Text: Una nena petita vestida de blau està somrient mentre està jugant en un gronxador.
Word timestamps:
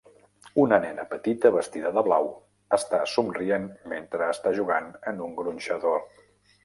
Una 0.61 0.77
nena 0.85 1.03
petita 1.09 1.51
vestida 1.55 1.91
de 1.97 2.03
blau 2.07 2.31
està 2.77 3.03
somrient 3.17 3.67
mentre 3.93 4.31
està 4.37 4.55
jugant 4.61 4.89
en 5.13 5.23
un 5.27 5.37
gronxador. 5.43 6.01